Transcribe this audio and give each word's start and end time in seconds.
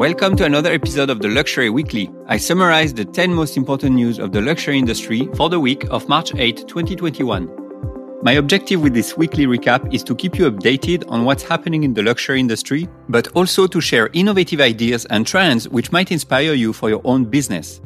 Welcome 0.00 0.34
to 0.36 0.46
another 0.46 0.72
episode 0.72 1.10
of 1.10 1.20
the 1.20 1.28
Luxury 1.28 1.68
Weekly. 1.68 2.10
I 2.26 2.38
summarize 2.38 2.94
the 2.94 3.04
10 3.04 3.34
most 3.34 3.58
important 3.58 3.94
news 3.94 4.18
of 4.18 4.32
the 4.32 4.40
luxury 4.40 4.78
industry 4.78 5.28
for 5.34 5.50
the 5.50 5.60
week 5.60 5.84
of 5.90 6.08
March 6.08 6.34
8, 6.34 6.66
2021. 6.66 8.22
My 8.22 8.32
objective 8.32 8.80
with 8.80 8.94
this 8.94 9.18
weekly 9.18 9.44
recap 9.44 9.92
is 9.92 10.02
to 10.04 10.14
keep 10.14 10.38
you 10.38 10.50
updated 10.50 11.04
on 11.10 11.26
what's 11.26 11.42
happening 11.42 11.82
in 11.82 11.92
the 11.92 12.02
luxury 12.02 12.40
industry, 12.40 12.88
but 13.10 13.28
also 13.36 13.66
to 13.66 13.78
share 13.78 14.08
innovative 14.14 14.62
ideas 14.62 15.04
and 15.10 15.26
trends 15.26 15.68
which 15.68 15.92
might 15.92 16.10
inspire 16.10 16.54
you 16.54 16.72
for 16.72 16.88
your 16.88 17.02
own 17.04 17.26
business. 17.26 17.82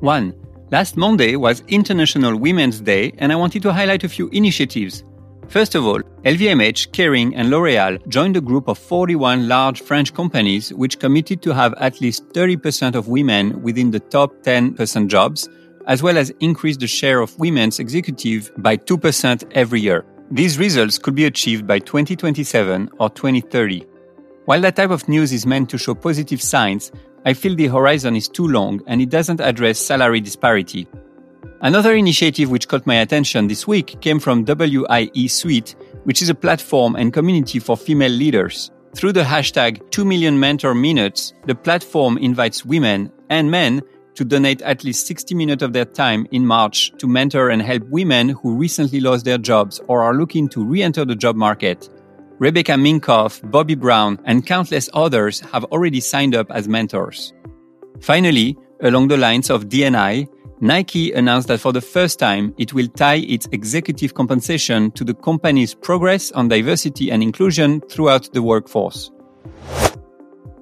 1. 0.00 0.34
Last 0.70 0.94
Monday 0.98 1.36
was 1.36 1.62
International 1.68 2.36
Women's 2.36 2.82
Day, 2.82 3.14
and 3.16 3.32
I 3.32 3.36
wanted 3.36 3.62
to 3.62 3.72
highlight 3.72 4.04
a 4.04 4.10
few 4.10 4.28
initiatives. 4.28 5.04
First 5.48 5.74
of 5.74 5.86
all, 5.86 6.02
LVMH, 6.24 6.90
Kering, 6.90 7.32
and 7.34 7.48
L'Oreal 7.48 8.06
joined 8.08 8.36
a 8.36 8.42
group 8.42 8.68
of 8.68 8.76
41 8.76 9.48
large 9.48 9.80
French 9.80 10.12
companies 10.12 10.70
which 10.74 10.98
committed 10.98 11.40
to 11.40 11.54
have 11.54 11.72
at 11.78 12.02
least 12.02 12.28
30% 12.34 12.94
of 12.94 13.08
women 13.08 13.62
within 13.62 13.90
the 13.90 14.00
top 14.00 14.34
10% 14.42 15.06
jobs, 15.06 15.48
as 15.86 16.02
well 16.02 16.18
as 16.18 16.28
increase 16.40 16.76
the 16.76 16.86
share 16.86 17.20
of 17.22 17.38
women's 17.38 17.78
executive 17.78 18.52
by 18.58 18.76
2% 18.76 19.50
every 19.52 19.80
year. 19.80 20.04
These 20.30 20.58
results 20.58 20.98
could 20.98 21.14
be 21.14 21.24
achieved 21.24 21.66
by 21.66 21.78
2027 21.78 22.90
or 22.98 23.08
2030. 23.08 23.86
While 24.44 24.60
that 24.60 24.76
type 24.76 24.90
of 24.90 25.08
news 25.08 25.32
is 25.32 25.46
meant 25.46 25.70
to 25.70 25.78
show 25.78 25.94
positive 25.94 26.42
signs, 26.42 26.92
I 27.24 27.32
feel 27.32 27.56
the 27.56 27.68
horizon 27.68 28.14
is 28.14 28.28
too 28.28 28.46
long 28.46 28.82
and 28.86 29.00
it 29.00 29.08
doesn't 29.08 29.40
address 29.40 29.78
salary 29.78 30.20
disparity. 30.20 30.86
Another 31.62 31.94
initiative 31.94 32.50
which 32.50 32.68
caught 32.68 32.86
my 32.86 32.96
attention 32.96 33.46
this 33.46 33.66
week 33.66 34.00
came 34.00 34.18
from 34.18 34.46
WIE 34.46 35.26
Suite, 35.26 35.76
which 36.04 36.22
is 36.22 36.30
a 36.30 36.34
platform 36.34 36.96
and 36.96 37.12
community 37.12 37.58
for 37.58 37.76
female 37.76 38.12
leaders. 38.12 38.70
Through 38.96 39.12
the 39.12 39.24
hashtag 39.24 39.90
2 39.90 40.06
million 40.06 40.40
mentor 40.40 40.74
minutes, 40.74 41.34
the 41.44 41.54
platform 41.54 42.16
invites 42.16 42.64
women 42.64 43.12
and 43.28 43.50
men 43.50 43.82
to 44.14 44.24
donate 44.24 44.62
at 44.62 44.84
least 44.84 45.06
60 45.06 45.34
minutes 45.34 45.62
of 45.62 45.74
their 45.74 45.84
time 45.84 46.26
in 46.32 46.46
March 46.46 46.92
to 46.96 47.06
mentor 47.06 47.50
and 47.50 47.60
help 47.60 47.82
women 47.90 48.30
who 48.30 48.56
recently 48.56 49.00
lost 49.00 49.26
their 49.26 49.38
jobs 49.38 49.82
or 49.86 50.02
are 50.02 50.14
looking 50.14 50.48
to 50.48 50.64
re-enter 50.64 51.04
the 51.04 51.14
job 51.14 51.36
market. 51.36 51.90
Rebecca 52.38 52.72
Minkoff, 52.72 53.42
Bobbi 53.50 53.78
Brown, 53.78 54.18
and 54.24 54.46
countless 54.46 54.88
others 54.94 55.40
have 55.40 55.64
already 55.64 56.00
signed 56.00 56.34
up 56.34 56.50
as 56.50 56.66
mentors. 56.66 57.34
Finally, 58.00 58.56
along 58.80 59.08
the 59.08 59.18
lines 59.18 59.50
of 59.50 59.68
D&I, 59.68 60.26
Nike 60.62 61.12
announced 61.12 61.48
that 61.48 61.58
for 61.58 61.72
the 61.72 61.80
first 61.80 62.18
time, 62.18 62.54
it 62.58 62.74
will 62.74 62.88
tie 62.88 63.16
its 63.16 63.48
executive 63.50 64.12
compensation 64.12 64.90
to 64.90 65.04
the 65.04 65.14
company's 65.14 65.72
progress 65.72 66.30
on 66.32 66.48
diversity 66.48 67.10
and 67.10 67.22
inclusion 67.22 67.80
throughout 67.88 68.30
the 68.34 68.42
workforce. 68.42 69.10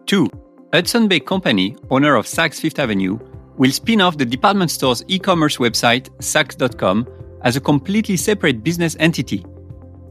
2. 0.06 0.30
Hudson 0.72 1.08
Bay 1.08 1.18
Company, 1.18 1.74
owner 1.90 2.14
of 2.14 2.26
Saks 2.26 2.60
Fifth 2.60 2.78
Avenue, 2.78 3.18
will 3.56 3.72
spin 3.72 4.00
off 4.00 4.18
the 4.18 4.24
department 4.24 4.70
store's 4.70 5.02
e 5.08 5.18
commerce 5.18 5.56
website, 5.56 6.08
Saks.com, 6.20 7.06
as 7.42 7.56
a 7.56 7.60
completely 7.60 8.16
separate 8.16 8.62
business 8.62 8.96
entity. 9.00 9.44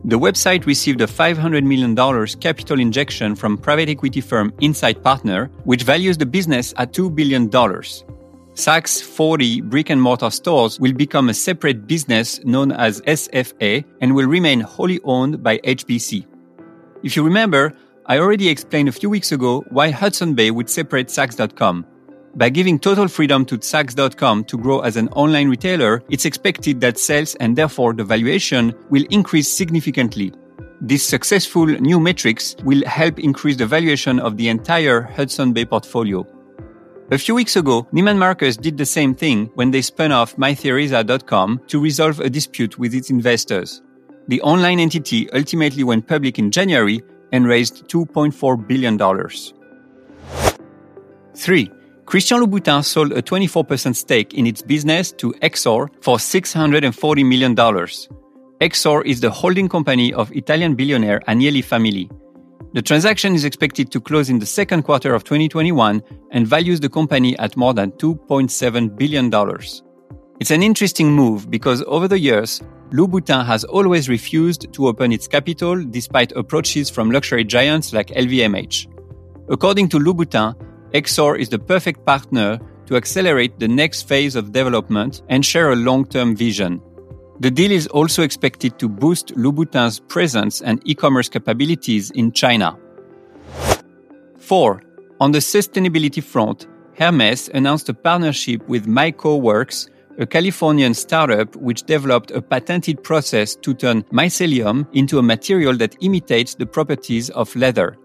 The 0.04 0.20
website 0.20 0.66
received 0.66 1.00
a 1.00 1.08
$500 1.08 1.64
million 1.64 1.96
capital 2.40 2.80
injection 2.80 3.36
from 3.36 3.58
private 3.58 3.88
equity 3.88 4.20
firm 4.20 4.54
Insight 4.60 5.02
Partner, 5.02 5.50
which 5.64 5.84
values 5.84 6.18
the 6.18 6.26
business 6.26 6.74
at 6.78 6.92
$2 6.92 7.16
billion. 7.16 7.50
Saks 8.58 9.04
40 9.04 9.62
brick 9.62 9.92
and 9.92 10.02
mortar 10.02 10.32
stores 10.32 10.80
will 10.80 10.92
become 10.92 11.30
a 11.30 11.34
separate 11.36 11.86
business 11.86 12.44
known 12.44 12.72
as 12.72 13.02
SFA 13.02 13.86
and 14.02 14.16
will 14.16 14.26
remain 14.26 14.62
wholly 14.62 15.00
owned 15.04 15.44
by 15.44 15.60
HBC. 15.60 16.26
If 17.04 17.16
you 17.16 17.24
remember, 17.24 17.72
I 18.08 18.18
already 18.18 18.50
explained 18.50 18.90
a 18.90 18.92
few 18.92 19.12
weeks 19.12 19.32
ago 19.32 19.64
why 19.70 19.92
Hudson 19.92 20.34
Bay 20.34 20.50
would 20.50 20.72
separate 20.72 21.10
Saks.com. 21.10 21.86
By 22.36 22.50
giving 22.50 22.80
total 22.80 23.08
freedom 23.08 23.46
to 23.46 23.60
Saks.com 23.60 24.46
to 24.46 24.58
grow 24.58 24.80
as 24.80 24.98
an 24.98 25.10
online 25.10 25.50
retailer, 25.50 26.02
it's 26.10 26.26
expected 26.26 26.82
that 26.82 26.98
sales 26.98 27.36
and 27.36 27.56
therefore 27.56 27.94
the 27.94 28.04
valuation 28.04 28.74
will 28.90 29.06
increase 29.12 29.48
significantly. 29.48 30.34
This 30.82 31.04
successful 31.04 31.68
new 31.68 32.00
metrics 32.00 32.56
will 32.64 32.84
help 32.88 33.20
increase 33.20 33.58
the 33.58 33.68
valuation 33.68 34.20
of 34.20 34.36
the 34.36 34.50
entire 34.50 35.04
Hudson 35.04 35.54
Bay 35.54 35.66
portfolio. 35.66 36.26
A 37.10 37.18
few 37.18 37.36
weeks 37.36 37.56
ago, 37.56 37.88
Neiman 37.94 38.18
Marcus 38.18 38.58
did 38.58 38.78
the 38.78 38.86
same 38.86 39.16
thing 39.16 39.50
when 39.56 39.72
they 39.72 39.82
spun 39.82 40.12
off 40.12 40.36
MyTheresa.com 40.36 41.62
to 41.68 41.80
resolve 41.80 42.20
a 42.20 42.30
dispute 42.30 42.78
with 42.78 42.94
its 42.94 43.10
investors. 43.10 43.82
The 44.28 44.42
online 44.42 44.82
entity 44.82 45.32
ultimately 45.32 45.86
went 45.86 46.06
public 46.06 46.38
in 46.38 46.52
January 46.52 47.02
and 47.32 47.48
raised 47.48 47.88
$2.4 47.88 48.68
billion. 48.68 48.98
3. 51.34 51.72
Christian 52.06 52.42
Louboutin 52.42 52.84
sold 52.84 53.14
a 53.14 53.22
24% 53.22 53.96
stake 53.96 54.34
in 54.34 54.46
its 54.46 54.62
business 54.62 55.14
to 55.14 55.32
Exor 55.42 55.88
for 56.02 56.18
$640 56.18 57.26
million. 57.26 57.56
Exor 58.60 59.06
is 59.06 59.22
the 59.22 59.32
holding 59.32 59.70
company 59.70 60.14
of 60.14 60.30
Italian 60.36 60.76
billionaire 60.76 61.22
Agnelli 61.26 61.64
family. 61.64 62.10
The 62.74 62.82
transaction 62.82 63.34
is 63.34 63.46
expected 63.46 63.92
to 63.92 64.02
close 64.02 64.30
in 64.30 64.40
the 64.40 64.46
second 64.46 64.84
quarter 64.84 65.14
of 65.14 65.24
2021 65.24 66.02
and 66.32 66.46
values 66.46 66.80
the 66.80 66.90
company 66.90 67.38
at 67.40 67.58
more 67.58 67.74
than 67.74 67.92
$2.7 67.94 68.98
billion. 68.98 69.32
It's 70.40 70.52
an 70.52 70.62
interesting 70.62 71.12
move 71.12 71.50
because 71.50 71.84
over 71.88 72.08
the 72.08 72.20
years, 72.20 72.62
Louboutin 72.92 73.46
has 73.46 73.64
always 73.64 74.08
refused 74.08 74.72
to 74.74 74.88
open 74.88 75.12
its 75.12 75.28
capital 75.28 75.84
despite 75.84 76.32
approaches 76.34 76.90
from 76.90 77.12
luxury 77.12 77.44
giants 77.44 77.94
like 77.94 78.08
LVMH. 78.10 78.88
According 79.50 79.90
to 79.90 80.00
Louboutin, 80.00 80.56
Exor 80.94 81.40
is 81.40 81.50
the 81.50 81.60
perfect 81.60 82.06
partner 82.06 82.60
to 82.86 82.96
accelerate 82.96 83.60
the 83.60 83.68
next 83.68 84.08
phase 84.08 84.36
of 84.36 84.52
development 84.52 85.22
and 85.30 85.46
share 85.46 85.72
a 85.72 85.76
long-term 85.76 86.36
vision. 86.36 86.82
The 87.40 87.52
deal 87.52 87.72
is 87.72 87.86
also 87.88 88.24
expected 88.24 88.80
to 88.80 88.90
boost 88.90 89.36
Louboutin's 89.36 90.00
presence 90.00 90.62
and 90.62 90.82
e-commerce 90.86 91.30
capabilities 91.30 92.10
in 92.12 92.32
China. 92.32 92.78
4. 94.40 94.82
On 95.20 95.32
the 95.32 95.40
sustainability 95.40 96.24
front, 96.24 96.68
Hermes 96.98 97.50
announced 97.54 97.90
a 97.90 97.94
partnership 97.94 98.68
with 98.68 98.88
MycoWorks, 98.88 99.90
a 100.18 100.26
Californian 100.26 100.96
startup 100.96 101.56
which 101.58 101.84
developed 101.84 102.32
a 102.32 102.42
patented 102.42 103.04
process 103.04 103.56
to 103.58 103.76
turn 103.76 104.02
mycelium 104.06 104.88
into 104.94 105.20
a 105.20 105.24
material 105.24 105.78
that 105.78 105.96
imitates 106.02 106.56
the 106.56 106.66
properties 106.66 107.30
of 107.32 107.56
leather. 107.56 107.98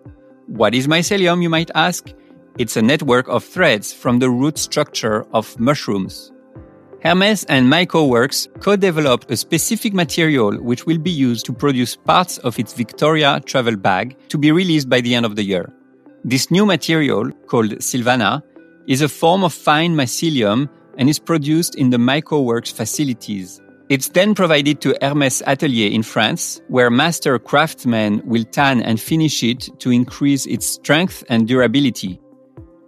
What 0.46 0.74
is 0.74 0.86
mycelium, 0.86 1.42
you 1.42 1.48
might 1.48 1.70
ask? 1.74 2.12
It's 2.58 2.76
a 2.76 2.82
network 2.82 3.28
of 3.28 3.44
threads 3.44 3.94
from 3.94 4.18
the 4.18 4.28
root 4.28 4.58
structure 4.58 5.24
of 5.32 5.58
mushrooms. 5.58 6.31
Hermes 7.02 7.42
and 7.48 7.66
MycoWorks 7.66 8.46
co-developed 8.60 9.28
a 9.28 9.36
specific 9.36 9.92
material 9.92 10.52
which 10.62 10.86
will 10.86 10.98
be 10.98 11.10
used 11.10 11.44
to 11.46 11.52
produce 11.52 11.96
parts 11.96 12.38
of 12.38 12.56
its 12.60 12.74
Victoria 12.74 13.40
travel 13.44 13.74
bag 13.74 14.16
to 14.28 14.38
be 14.38 14.52
released 14.52 14.88
by 14.88 15.00
the 15.00 15.12
end 15.12 15.26
of 15.26 15.34
the 15.34 15.42
year. 15.42 15.72
This 16.22 16.52
new 16.52 16.64
material, 16.64 17.32
called 17.48 17.82
Sylvania, 17.82 18.40
is 18.86 19.02
a 19.02 19.08
form 19.08 19.42
of 19.42 19.52
fine 19.52 19.96
mycelium 19.96 20.68
and 20.96 21.08
is 21.08 21.18
produced 21.18 21.74
in 21.74 21.90
the 21.90 21.96
MycoWorks 21.96 22.72
facilities. 22.72 23.60
It's 23.88 24.10
then 24.10 24.32
provided 24.36 24.80
to 24.82 24.96
Hermes 25.02 25.42
Atelier 25.44 25.90
in 25.90 26.04
France, 26.04 26.60
where 26.68 26.88
master 26.88 27.36
craftsmen 27.40 28.22
will 28.24 28.44
tan 28.44 28.80
and 28.80 29.00
finish 29.00 29.42
it 29.42 29.68
to 29.80 29.90
increase 29.90 30.46
its 30.46 30.68
strength 30.68 31.24
and 31.28 31.48
durability. 31.48 32.20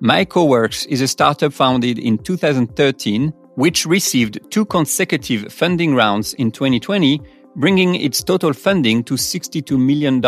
MycoWorks 0.01 0.87
is 0.87 1.01
a 1.01 1.09
startup 1.09 1.53
founded 1.53 1.99
in 1.99 2.19
2013 2.19 3.33
which 3.57 3.87
received 3.87 4.39
two 4.51 4.65
consecutive 4.65 5.53
funding 5.53 5.95
rounds 5.95 6.35
in 6.35 6.51
2020, 6.51 7.21
bringing 7.57 7.95
its 7.95 8.23
total 8.23 8.53
funding 8.53 9.05
to 9.05 9.15
$62 9.15 9.79
million. 9.79 10.23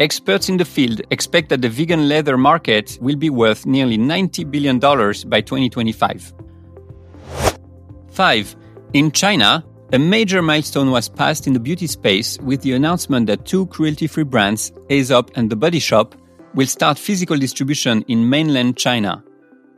Experts 0.00 0.48
in 0.48 0.56
the 0.56 0.64
field 0.64 1.02
expect 1.10 1.48
that 1.50 1.62
the 1.62 1.68
vegan 1.68 2.08
leather 2.08 2.36
market 2.36 2.98
will 3.00 3.16
be 3.16 3.30
worth 3.30 3.66
nearly 3.66 3.98
$90 3.98 4.50
billion 4.50 4.78
by 4.78 5.40
2025. 5.40 6.32
5. 8.10 8.56
In 8.94 9.10
China, 9.12 9.64
a 9.92 9.98
major 9.98 10.42
milestone 10.42 10.90
was 10.90 11.08
passed 11.08 11.46
in 11.46 11.52
the 11.52 11.60
beauty 11.60 11.86
space 11.86 12.38
with 12.40 12.62
the 12.62 12.72
announcement 12.72 13.26
that 13.26 13.44
two 13.44 13.66
cruelty 13.66 14.06
free 14.06 14.24
brands, 14.24 14.72
Aesop 14.88 15.30
and 15.36 15.50
The 15.50 15.56
Body 15.56 15.78
Shop, 15.78 16.14
will 16.54 16.66
start 16.66 16.98
physical 16.98 17.36
distribution 17.36 18.02
in 18.08 18.28
mainland 18.28 18.76
China. 18.76 19.22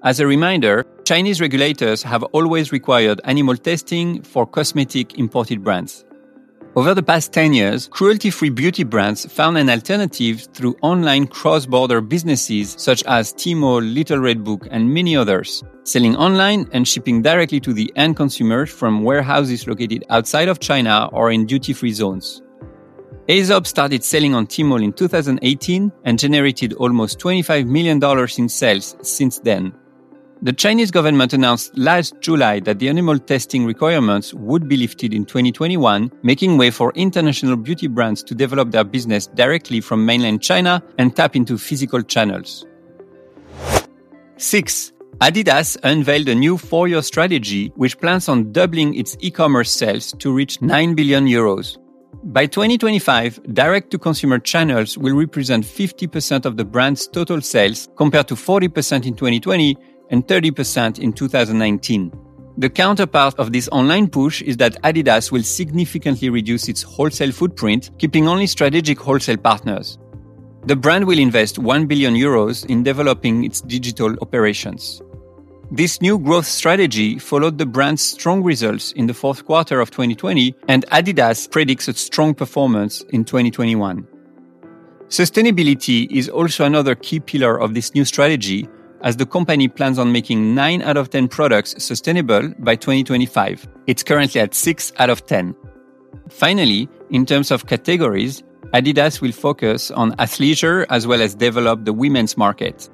As 0.03 0.21
a 0.21 0.27
reminder, 0.27 0.87
Chinese 1.07 1.41
regulators 1.41 2.03
have 2.03 2.25
always 2.33 2.73
required 2.73 3.21
animal 3.23 3.57
testing 3.57 4.21
for 4.23 4.45
cosmetic 4.45 5.17
imported 5.21 5.63
brands. 5.63 6.05
Over 6.75 6.95
the 6.95 7.03
past 7.03 7.33
10 7.33 7.55
years, 7.55 7.87
cruelty 7.87 8.29
free 8.29 8.51
beauty 8.51 8.83
brands 8.83 9.25
found 9.33 9.57
an 9.57 9.71
alternative 9.71 10.49
through 10.53 10.75
online 10.83 11.29
cross 11.29 11.65
border 11.65 12.01
businesses 12.01 12.75
such 12.77 13.05
as 13.05 13.33
Tmall, 13.33 13.95
Little 13.95 14.19
Red 14.19 14.43
Book, 14.43 14.67
and 14.73 14.93
many 14.93 15.17
others, 15.17 15.63
selling 15.85 16.17
online 16.17 16.69
and 16.73 16.89
shipping 16.89 17.23
directly 17.23 17.61
to 17.61 17.73
the 17.73 17.93
end 17.95 18.17
consumer 18.17 18.67
from 18.67 19.05
warehouses 19.05 19.69
located 19.69 20.05
outside 20.11 20.49
of 20.49 20.59
China 20.59 21.09
or 21.13 21.31
in 21.31 21.47
duty 21.47 21.73
free 21.73 21.93
zones. 21.93 22.43
Aesop 23.29 23.69
started 23.69 24.03
selling 24.03 24.35
on 24.35 24.49
Tmall 24.49 24.83
in 24.83 24.93
2018 24.93 25.93
and 26.03 26.19
generated 26.19 26.73
almost 26.73 27.21
$25 27.21 27.69
million 27.69 28.03
in 28.39 28.49
sales 28.49 28.97
since 29.03 29.39
then. 29.39 29.73
The 30.43 30.53
Chinese 30.53 30.91
government 30.91 31.33
announced 31.33 31.77
last 31.79 32.15
July 32.21 32.61
that 32.61 32.79
the 32.79 32.91
animal 32.91 33.19
testing 33.19 33.65
requirements 33.65 34.35
would 34.35 34.69
be 34.69 34.77
lifted 34.77 35.15
in 35.15 35.25
2021, 35.25 36.13
making 36.23 36.59
way 36.59 36.71
for 36.71 36.93
international 36.95 37.57
beauty 37.57 37.87
brands 37.87 38.23
to 38.25 38.35
develop 38.35 38.71
their 38.71 38.85
business 38.85 39.29
directly 39.29 39.81
from 39.81 40.05
mainland 40.05 40.43
China 40.43 40.83
and 40.99 41.17
tap 41.17 41.37
into 41.37 41.57
physical 41.57 42.03
channels. 42.03 42.67
6. 44.37 44.93
Adidas 45.23 45.79
unveiled 45.83 46.29
a 46.29 46.35
new 46.35 46.59
four 46.59 46.87
year 46.87 47.01
strategy 47.01 47.73
which 47.77 47.99
plans 47.99 48.29
on 48.29 48.53
doubling 48.53 48.95
its 48.95 49.17
e 49.21 49.31
commerce 49.31 49.71
sales 49.71 50.13
to 50.19 50.35
reach 50.35 50.61
9 50.61 50.95
billion 50.95 51.25
euros. 51.25 51.79
By 52.25 52.47
2025, 52.47 53.55
direct 53.55 53.91
to 53.93 53.99
consumer 53.99 54.39
channels 54.39 54.99
will 54.99 55.15
represent 55.15 55.65
50% 55.65 56.45
of 56.45 56.57
the 56.57 56.65
brand's 56.65 57.07
total 57.07 57.41
sales 57.41 57.89
compared 57.97 58.29
to 58.29 58.35
40% 58.35 59.07
in 59.07 59.15
2020 59.15 59.77
and 60.11 60.27
30% 60.27 60.99
in 60.99 61.13
2019. 61.13 62.13
The 62.59 62.71
counterpart 62.71 63.35
of 63.39 63.53
this 63.53 63.69
online 63.71 64.09
push 64.09 64.41
is 64.41 64.57
that 64.57 64.81
Adidas 64.83 65.31
will 65.31 65.43
significantly 65.43 66.31
reduce 66.31 66.69
its 66.69 66.83
wholesale 66.83 67.33
footprint, 67.33 67.91
keeping 67.99 68.27
only 68.27 68.47
strategic 68.47 68.99
wholesale 68.99 69.37
partners. 69.37 69.99
The 70.65 70.75
brand 70.75 71.07
will 71.07 71.19
invest 71.19 71.59
1 71.59 71.87
billion 71.87 72.15
euros 72.15 72.65
in 72.67 72.83
developing 72.83 73.45
its 73.45 73.61
digital 73.61 74.17
operations. 74.23 75.03
This 75.71 76.01
new 76.01 76.19
growth 76.19 76.47
strategy 76.47 77.19
followed 77.19 77.59
the 77.59 77.67
brand's 77.67 78.03
strong 78.03 78.43
results 78.43 78.93
in 78.93 79.07
the 79.07 79.15
fourth 79.15 79.45
quarter 79.45 79.81
of 79.81 79.91
2020, 79.91 80.55
and 80.69 80.87
Adidas 80.93 81.51
predicts 81.51 81.89
a 81.89 81.93
strong 81.93 82.35
performance 82.35 83.03
in 83.11 83.25
2021. 83.25 84.07
Sustainability 85.09 86.11
is 86.11 86.29
also 86.29 86.65
another 86.65 86.95
key 86.95 87.21
pillar 87.21 87.61
of 87.61 87.75
this 87.75 87.95
new 87.95 88.05
strategy, 88.05 88.69
as 89.03 89.17
the 89.17 89.27
company 89.27 89.69
plans 89.69 89.99
on 89.99 90.13
making 90.13 90.55
9 90.55 90.83
out 90.83 90.97
of 90.97 91.11
10 91.11 91.29
products 91.29 91.75
sustainable 91.83 92.53
by 92.59 92.77
2025. 92.77 93.67
It's 93.87 94.03
currently 94.03 94.41
at 94.41 94.55
6 94.55 94.93
out 94.99 95.11
of 95.11 95.27
10. 95.27 95.55
Finally, 96.29 96.89
in 97.11 97.27
terms 97.27 97.51
of 97.51 97.67
categories, 97.67 98.43
Adidas 98.75 99.21
will 99.21 99.33
focus 99.33 99.91
on 99.91 100.13
athleisure 100.17 100.87
as 100.91 101.07
well 101.07 101.23
as 101.23 101.35
develop 101.35 101.85
the 101.85 101.93
women's 101.93 102.37
market. 102.37 102.89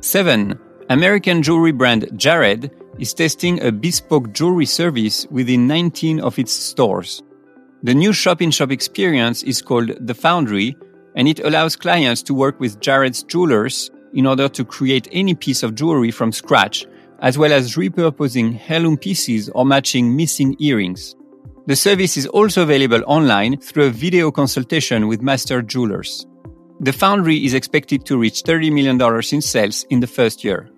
7. 0.00 0.58
American 0.88 1.42
jewelry 1.42 1.72
brand 1.72 2.08
Jared 2.16 2.70
is 2.98 3.12
testing 3.12 3.60
a 3.62 3.72
bespoke 3.72 4.32
jewelry 4.32 4.66
service 4.66 5.26
within 5.30 5.66
19 5.66 6.20
of 6.20 6.38
its 6.38 6.52
stores. 6.52 7.22
The 7.82 7.94
new 7.94 8.12
shop 8.12 8.40
in 8.40 8.50
shop 8.50 8.70
experience 8.70 9.42
is 9.42 9.60
called 9.60 9.92
The 10.00 10.14
Foundry, 10.14 10.76
and 11.14 11.28
it 11.28 11.40
allows 11.40 11.76
clients 11.76 12.22
to 12.22 12.34
work 12.34 12.60
with 12.60 12.80
Jared's 12.80 13.22
jewelers 13.22 13.90
in 14.16 14.26
order 14.26 14.48
to 14.48 14.64
create 14.64 15.06
any 15.12 15.34
piece 15.34 15.62
of 15.62 15.74
jewelry 15.74 16.10
from 16.10 16.32
scratch, 16.32 16.86
as 17.20 17.38
well 17.38 17.52
as 17.52 17.76
repurposing 17.76 18.60
heirloom 18.68 18.96
pieces 18.96 19.48
or 19.50 19.64
matching 19.64 20.16
missing 20.16 20.56
earrings. 20.58 21.14
The 21.66 21.76
service 21.76 22.16
is 22.16 22.26
also 22.26 22.62
available 22.62 23.02
online 23.06 23.58
through 23.58 23.86
a 23.86 23.90
video 23.90 24.30
consultation 24.30 25.06
with 25.06 25.22
master 25.22 25.62
jewelers. 25.62 26.26
The 26.80 26.92
foundry 26.92 27.44
is 27.44 27.54
expected 27.54 28.04
to 28.06 28.18
reach 28.18 28.42
$30 28.42 28.72
million 28.72 29.00
in 29.32 29.42
sales 29.42 29.84
in 29.90 30.00
the 30.00 30.06
first 30.06 30.44
year. 30.44 30.70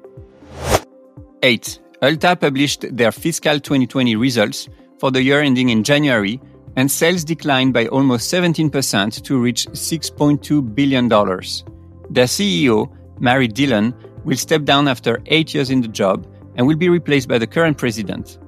8. 1.42 1.80
Ulta 2.02 2.40
published 2.40 2.84
their 2.96 3.12
fiscal 3.12 3.60
2020 3.60 4.16
results 4.16 4.68
for 4.98 5.10
the 5.10 5.22
year 5.22 5.40
ending 5.40 5.68
in 5.68 5.84
January, 5.84 6.40
and 6.76 6.90
sales 6.90 7.24
declined 7.24 7.74
by 7.74 7.86
almost 7.88 8.32
17% 8.32 9.22
to 9.22 9.38
reach 9.40 9.66
$6.2 9.66 10.74
billion. 10.74 11.08
Their 11.08 12.26
CEO, 12.26 12.88
Mary 13.20 13.48
Dillon, 13.48 13.94
will 14.24 14.36
step 14.36 14.64
down 14.64 14.88
after 14.88 15.20
eight 15.26 15.54
years 15.54 15.70
in 15.70 15.80
the 15.80 15.88
job 15.88 16.26
and 16.56 16.66
will 16.66 16.76
be 16.76 16.88
replaced 16.88 17.28
by 17.28 17.38
the 17.38 17.46
current 17.46 17.78
president. 17.78 18.38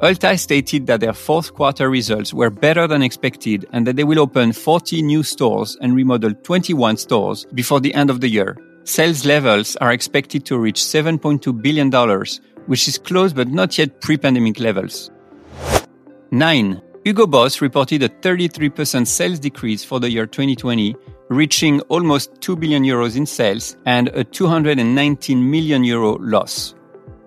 Ulta 0.00 0.38
stated 0.38 0.86
that 0.86 1.00
their 1.00 1.12
fourth 1.12 1.54
quarter 1.54 1.90
results 1.90 2.32
were 2.32 2.50
better 2.50 2.86
than 2.86 3.02
expected 3.02 3.66
and 3.72 3.84
that 3.86 3.96
they 3.96 4.04
will 4.04 4.20
open 4.20 4.52
40 4.52 5.02
new 5.02 5.24
stores 5.24 5.76
and 5.80 5.94
remodel 5.94 6.34
21 6.34 6.96
stores 6.98 7.46
before 7.52 7.80
the 7.80 7.92
end 7.94 8.08
of 8.08 8.20
the 8.20 8.28
year. 8.28 8.56
Sales 8.84 9.26
levels 9.26 9.74
are 9.76 9.92
expected 9.92 10.46
to 10.46 10.56
reach 10.56 10.80
$7.2 10.80 11.60
billion, 11.60 11.90
which 12.66 12.86
is 12.86 12.96
close 12.96 13.32
but 13.32 13.48
not 13.48 13.76
yet 13.76 14.00
pre-pandemic 14.00 14.60
levels. 14.60 15.10
9. 16.30 16.80
Hugo 17.08 17.26
Boss 17.26 17.62
reported 17.62 18.02
a 18.02 18.10
33% 18.10 19.06
sales 19.06 19.38
decrease 19.38 19.82
for 19.82 19.98
the 19.98 20.10
year 20.10 20.26
2020 20.26 20.94
reaching 21.30 21.80
almost 21.88 22.38
2 22.42 22.54
billion 22.56 22.82
euros 22.82 23.16
in 23.16 23.24
sales 23.24 23.78
and 23.86 24.08
a 24.08 24.22
219 24.22 25.50
million 25.50 25.84
euro 25.84 26.18
loss. 26.18 26.74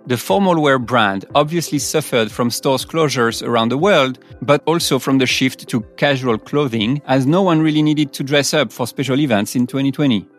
The 0.06 0.18
formal 0.18 0.62
wear 0.62 0.78
brand 0.78 1.26
obviously 1.34 1.80
suffered 1.80 2.32
from 2.32 2.52
stores 2.52 2.86
closures 2.86 3.42
around 3.42 3.70
the 3.70 3.78
world, 3.80 4.20
but 4.44 4.62
also 4.68 5.00
from 5.00 5.18
the 5.18 5.26
shift 5.26 5.68
to 5.70 5.82
casual 5.98 6.38
clothing, 6.38 7.02
as 7.08 7.26
no 7.26 7.42
one 7.42 7.60
really 7.60 7.82
needed 7.82 8.14
to 8.14 8.24
dress 8.24 8.54
up 8.54 8.72
for 8.72 8.86
special 8.86 9.20
events 9.20 9.56
in 9.56 9.66
2020. 9.66 10.30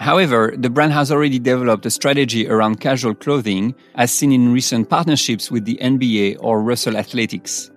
However, 0.00 0.54
the 0.56 0.70
brand 0.70 0.94
has 0.94 1.12
already 1.12 1.38
developed 1.38 1.84
a 1.84 1.90
strategy 1.90 2.48
around 2.48 2.80
casual 2.80 3.14
clothing, 3.14 3.74
as 3.96 4.10
seen 4.10 4.32
in 4.32 4.54
recent 4.54 4.88
partnerships 4.88 5.50
with 5.50 5.66
the 5.66 5.78
NBA 5.82 6.38
or 6.40 6.62
Russell 6.62 6.96
Athletics. 6.96 7.70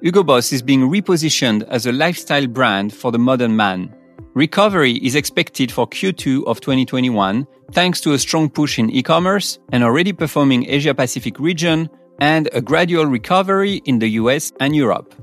Hugo 0.00 0.22
Boss 0.22 0.52
is 0.52 0.62
being 0.62 0.82
repositioned 0.82 1.66
as 1.68 1.86
a 1.86 1.92
lifestyle 1.92 2.46
brand 2.46 2.94
for 2.94 3.10
the 3.10 3.18
modern 3.18 3.56
man. 3.56 3.92
Recovery 4.34 4.92
is 4.98 5.16
expected 5.16 5.72
for 5.72 5.88
Q2 5.88 6.46
of 6.46 6.60
2021 6.60 7.44
thanks 7.72 8.00
to 8.02 8.12
a 8.12 8.18
strong 8.18 8.48
push 8.48 8.78
in 8.78 8.90
e-commerce, 8.90 9.58
an 9.72 9.82
already 9.82 10.12
performing 10.12 10.70
Asia 10.70 10.94
Pacific 10.94 11.40
region, 11.40 11.90
and 12.20 12.48
a 12.52 12.60
gradual 12.60 13.06
recovery 13.06 13.82
in 13.86 13.98
the 13.98 14.10
US 14.10 14.52
and 14.60 14.76
Europe. 14.76 15.14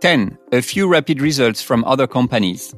10. 0.00 0.38
A 0.52 0.62
few 0.62 0.88
rapid 0.88 1.20
results 1.20 1.60
from 1.60 1.84
other 1.84 2.06
companies. 2.06 2.74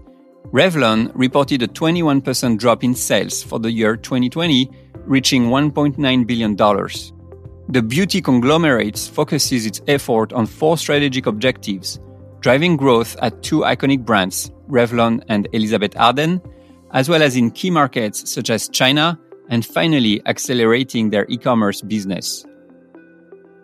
Revlon 0.50 1.12
reported 1.14 1.62
a 1.62 1.68
21% 1.68 2.58
drop 2.58 2.82
in 2.82 2.96
sales 2.96 3.44
for 3.44 3.60
the 3.60 3.70
year 3.70 3.96
2020, 3.96 4.68
reaching 5.06 5.44
$1.9 5.44 6.26
billion. 6.26 6.56
The 7.68 7.82
beauty 7.82 8.20
conglomerate 8.20 8.98
focuses 8.98 9.64
its 9.64 9.80
effort 9.88 10.32
on 10.32 10.46
four 10.46 10.76
strategic 10.76 11.26
objectives 11.26 11.98
driving 12.40 12.76
growth 12.76 13.16
at 13.22 13.42
two 13.42 13.60
iconic 13.60 14.04
brands, 14.04 14.52
Revlon 14.68 15.24
and 15.28 15.48
Elizabeth 15.54 15.96
Arden, 15.96 16.42
as 16.92 17.08
well 17.08 17.22
as 17.22 17.36
in 17.36 17.50
key 17.50 17.70
markets 17.70 18.30
such 18.30 18.50
as 18.50 18.68
China, 18.68 19.18
and 19.48 19.64
finally 19.64 20.20
accelerating 20.26 21.08
their 21.08 21.24
e-commerce 21.30 21.80
business. 21.80 22.44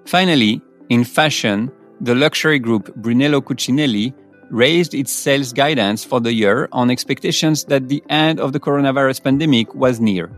Finally, 0.06 0.62
in 0.88 1.04
fashion, 1.04 1.70
the 2.00 2.14
luxury 2.14 2.58
group 2.58 2.94
Brunello 2.96 3.42
Cucinelli 3.42 4.14
raised 4.50 4.94
its 4.94 5.12
sales 5.12 5.52
guidance 5.52 6.02
for 6.02 6.18
the 6.18 6.32
year 6.32 6.66
on 6.72 6.90
expectations 6.90 7.66
that 7.66 7.88
the 7.88 8.02
end 8.08 8.40
of 8.40 8.54
the 8.54 8.60
coronavirus 8.60 9.22
pandemic 9.22 9.74
was 9.74 10.00
near. 10.00 10.30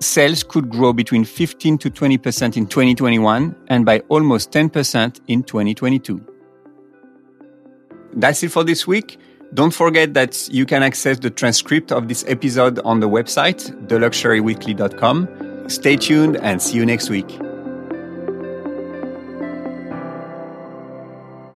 Sales 0.00 0.42
could 0.42 0.68
grow 0.68 0.92
between 0.92 1.24
15 1.24 1.78
to 1.78 1.90
20% 1.90 2.56
in 2.56 2.66
2021 2.66 3.56
and 3.68 3.86
by 3.86 4.00
almost 4.08 4.50
10% 4.52 5.20
in 5.28 5.42
2022. 5.42 6.20
That's 8.14 8.42
it 8.42 8.50
for 8.50 8.64
this 8.64 8.86
week. 8.86 9.18
Don't 9.54 9.72
forget 9.72 10.14
that 10.14 10.48
you 10.50 10.66
can 10.66 10.82
access 10.82 11.18
the 11.18 11.30
transcript 11.30 11.92
of 11.92 12.08
this 12.08 12.24
episode 12.26 12.78
on 12.80 13.00
the 13.00 13.08
website, 13.08 13.70
theluxuryweekly.com. 13.86 15.68
Stay 15.68 15.96
tuned 15.96 16.36
and 16.38 16.60
see 16.60 16.76
you 16.76 16.86
next 16.86 17.10
week. 17.10 17.45